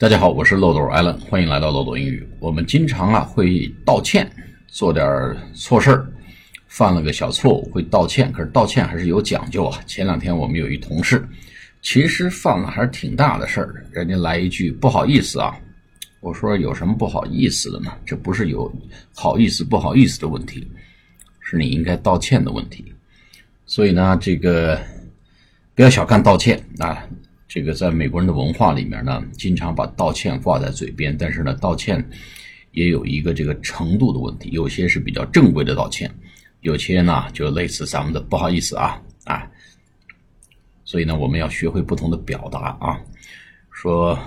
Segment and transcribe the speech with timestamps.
[0.00, 2.24] 大家好，我是漏斗 Allen，欢迎来到漏斗英语。
[2.38, 4.30] 我们经常啊会道歉，
[4.68, 5.04] 做点
[5.54, 6.06] 错事儿，
[6.68, 9.80] 犯了个小错误会道歉，可是道歉还是有讲究啊。
[9.88, 11.28] 前两天我们有一同事，
[11.82, 15.52] 其实犯了还是挺大的事儿，人家来一句不好意思啊，
[16.20, 17.90] 我说有什么不好意思的呢？
[18.06, 18.72] 这不是有
[19.12, 20.64] 好意思不好意思的问题，
[21.40, 22.84] 是你应该道歉的问题。
[23.66, 24.80] 所以呢，这个
[25.74, 27.04] 不要小看道歉啊。
[27.48, 32.06] 这个在美国人的文化里面呢，经常把道歉挂在嘴边，但是呢，道歉
[32.72, 36.14] 也有一个这个程度的问题，有些是比较正规的道歉，
[36.60, 39.50] 有些呢就类似咱们的不好意思啊啊，
[40.84, 43.00] 所以呢，我们要学会不同的表达啊，
[43.70, 44.18] 说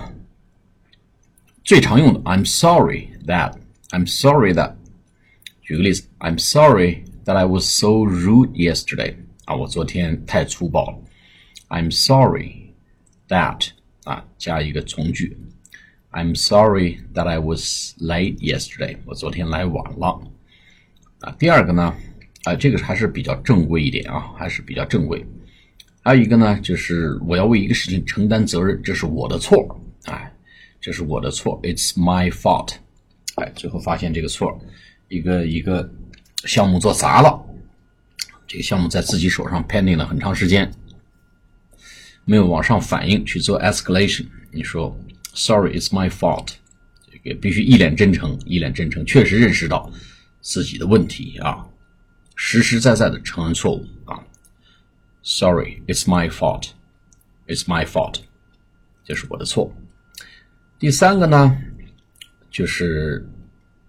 [1.62, 3.54] 最常用的 I'm sorry that
[3.90, 4.74] I'm sorry that，
[5.62, 9.14] 举个例子，I'm sorry that I was so rude yesterday
[9.44, 10.98] 啊，我昨天太粗暴了
[11.68, 12.61] ，I'm sorry。
[13.28, 13.68] That
[14.04, 15.36] 啊，加一个从句。
[16.10, 18.98] I'm sorry that I was late yesterday。
[19.06, 20.20] 我昨天来晚了。
[21.20, 21.94] 啊，第二个呢，
[22.44, 25.24] 啊，这个还是比较正规一点啊，还是比较正规。
[26.02, 30.30] 还有一个呢，就是我要为一个事情承担责任，这是我的错，哎，
[30.80, 32.74] 这是我的错，It's my fault。
[33.36, 34.60] 哎，最后发现这个错，
[35.08, 35.88] 一个一个
[36.44, 37.40] 项目做砸了，
[38.46, 40.70] 这个项目在自己手上 pending 了很长时间。
[42.24, 44.96] 没有往上反应去做 escalation，你说
[45.34, 46.54] sorry it's my fault，
[47.10, 49.90] 这个必须一脸真诚，一脸真诚，确实认识到
[50.40, 51.66] 自己的问题啊，
[52.36, 54.22] 实实在在的承认错误啊
[55.22, 58.20] ，sorry it's my fault，it's my fault，
[59.04, 59.72] 这是我的错。
[60.78, 61.56] 第三个呢，
[62.50, 63.28] 就是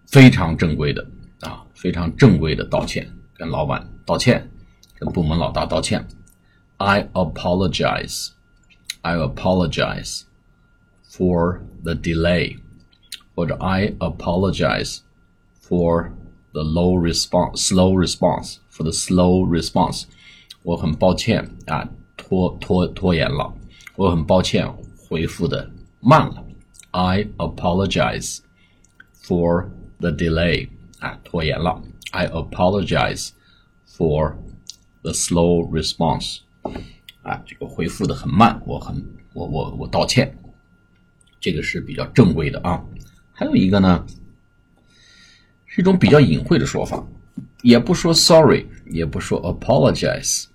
[0.07, 1.05] 非常正规的
[1.41, 4.49] 啊，非常正规的道歉，跟老板道歉，
[4.97, 6.07] 跟部门老大道歉。
[6.82, 8.30] I apologize.
[9.02, 10.24] I apologize
[11.08, 12.58] for the delay.
[13.34, 15.00] 或者 I apologize
[15.60, 16.10] for
[16.52, 20.04] the low response, slow response, for the slow response.
[20.62, 23.54] 我很抱歉啊，拖拖拖延了。
[23.96, 24.72] 我很抱歉，
[25.08, 25.70] 回复的
[26.00, 26.44] 慢了。
[26.90, 28.40] I apologize
[29.22, 29.68] for
[30.00, 31.82] the delay 啊，拖延了。
[32.10, 33.30] I apologize
[33.86, 34.34] for
[35.02, 36.40] the slow response.
[37.23, 38.95] 啊，这个回复的很慢，我很
[39.33, 40.37] 我我我道歉，
[41.39, 42.83] 这个是比较正规的啊。
[43.31, 44.05] 还有一个呢，
[45.65, 47.03] 是一种比较隐晦的说法，
[47.63, 50.45] 也不说 sorry，也不说 apologize，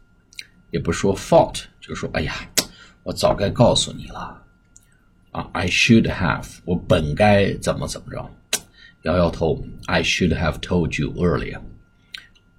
[0.70, 2.34] 也不说 fault，就说哎呀，
[3.02, 4.42] 我早该告诉你了
[5.32, 8.30] 啊，I should have，我本该怎么怎么着，
[9.02, 11.60] 摇摇头，I should have told you earlier，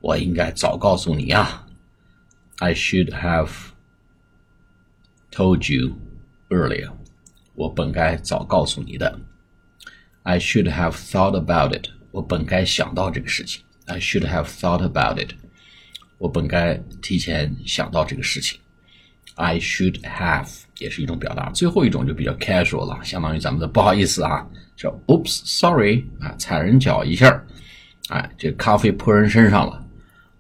[0.02, 1.68] 我应该早告诉你啊。
[2.58, 3.50] I should have
[5.32, 5.96] told you
[6.50, 6.92] earlier.
[7.56, 9.20] 我本该早告诉你的。
[10.24, 11.90] I should have thought about it.
[12.12, 13.64] 我本该想到这个事情。
[13.86, 15.34] I should have thought about it.
[16.18, 18.60] 我本该提前想到这个事情。
[19.36, 21.50] I should have 也是一种表达。
[21.52, 24.46] 最后一种就比较 casual 了，相当于咱们的不好意思啊，
[24.76, 27.42] 叫 Oops, sorry 啊，踩人脚一下，
[28.10, 29.86] 哎，这咖啡泼人身上了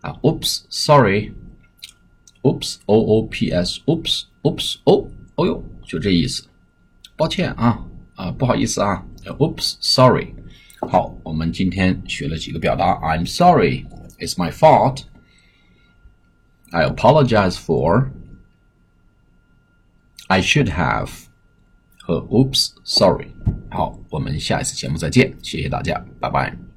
[0.01, 1.31] 啊，Oops, sorry。
[2.42, 6.44] Oops, O O P S, Oops, Oops, 哦，哦哟，就这意思。
[7.16, 7.84] 抱歉啊，
[8.16, 9.04] 啊，不好意思啊。
[9.24, 10.34] Oops, sorry。
[10.80, 12.94] 好，我们今天学了几个表达。
[13.00, 13.86] I'm sorry,
[14.18, 15.04] it's my fault.
[16.72, 18.10] I apologize for.
[20.26, 21.08] I should have.
[22.02, 23.28] 和 Oops, sorry。
[23.70, 26.67] 好，我们下一次节目再见，谢谢大家，拜拜。